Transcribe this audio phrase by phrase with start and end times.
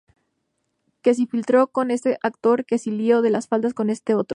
[1.03, 4.29] Que si flirteo con este actor, que si lío de faldas con este otro.